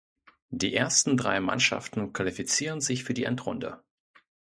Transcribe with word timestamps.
Die 0.49 0.73
ersten 0.73 1.15
drei 1.15 1.39
Mannschaften 1.39 2.11
qualifizieren 2.11 2.81
sich 2.81 3.03
für 3.03 3.13
die 3.13 3.25
Endrunde. 3.25 3.83